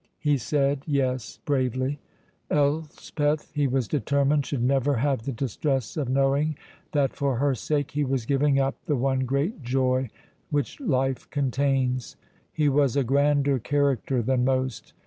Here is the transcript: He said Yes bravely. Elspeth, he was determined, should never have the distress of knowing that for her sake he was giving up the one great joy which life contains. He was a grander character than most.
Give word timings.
He 0.17 0.39
said 0.39 0.81
Yes 0.87 1.37
bravely. 1.45 1.99
Elspeth, 2.49 3.51
he 3.53 3.67
was 3.67 3.87
determined, 3.87 4.47
should 4.47 4.63
never 4.63 4.95
have 4.95 5.21
the 5.25 5.31
distress 5.31 5.95
of 5.95 6.09
knowing 6.09 6.57
that 6.91 7.15
for 7.15 7.35
her 7.37 7.53
sake 7.53 7.91
he 7.91 8.03
was 8.03 8.25
giving 8.25 8.59
up 8.59 8.83
the 8.87 8.95
one 8.95 9.25
great 9.27 9.61
joy 9.61 10.09
which 10.49 10.79
life 10.79 11.29
contains. 11.29 12.15
He 12.51 12.67
was 12.67 12.95
a 12.95 13.03
grander 13.03 13.59
character 13.59 14.23
than 14.23 14.43
most. 14.43 14.93